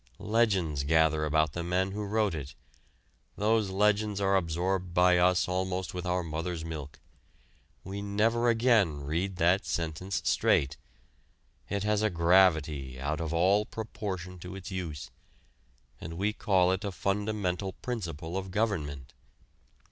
Legends 0.17 0.83
gather 0.83 1.25
about 1.25 1.53
the 1.53 1.61
men 1.61 1.91
who 1.91 2.03
wrote 2.03 2.33
it: 2.33 2.55
those 3.37 3.69
legends 3.69 4.19
are 4.19 4.35
absorbed 4.35 4.95
by 4.95 5.19
us 5.19 5.47
almost 5.47 5.93
with 5.93 6.07
our 6.07 6.23
mothers' 6.23 6.65
milk. 6.65 6.99
We 7.83 8.01
never 8.01 8.49
again 8.49 9.01
read 9.03 9.35
that 9.35 9.63
sentence 9.63 10.19
straight. 10.25 10.75
It 11.69 11.83
has 11.83 12.01
a 12.01 12.09
gravity 12.09 12.99
out 12.99 13.21
of 13.21 13.31
all 13.31 13.63
proportion 13.63 14.39
to 14.39 14.55
its 14.55 14.71
use, 14.71 15.11
and 15.99 16.13
we 16.15 16.33
call 16.33 16.71
it 16.71 16.83
a 16.83 16.91
fundamental 16.91 17.73
principle 17.73 18.37
of 18.39 18.49
government. 18.49 19.13